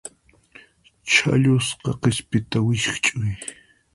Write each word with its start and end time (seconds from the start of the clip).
Chhallusqa 1.11 1.91
qispita 2.01 2.57
wikch'uy. 2.65 3.31